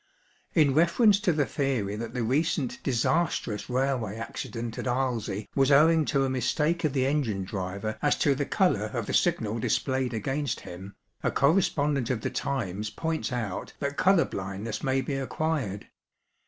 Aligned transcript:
In 0.55 0.73
reference 0.73 1.19
to 1.19 1.31
the 1.31 1.45
theory 1.45 1.95
that 1.95 2.15
the 2.15 2.23
recent 2.23 2.81
disastrous 2.81 3.69
railway 3.69 4.17
accident 4.17 4.79
at 4.79 4.87
Arlesey 4.87 5.47
was 5.53 5.71
owing 5.71 6.05
to 6.05 6.25
a 6.25 6.27
mistake 6.27 6.83
of 6.83 6.93
the 6.93 7.05
engine 7.05 7.43
driver 7.43 7.99
as 8.01 8.17
to 8.17 8.33
the 8.33 8.47
colour 8.47 8.87
of 8.95 9.05
the 9.05 9.13
signal 9.13 9.59
displayed 9.59 10.15
against 10.15 10.61
him, 10.61 10.95
a 11.21 11.29
correspondent 11.29 12.09
of 12.09 12.21
the 12.21 12.31
Times 12.31 12.89
points 12.89 13.31
out 13.31 13.73
that 13.77 13.95
colour 13.95 14.25
blindness 14.25 14.81
may 14.81 15.01
be 15.01 15.13
acquired. 15.13 15.85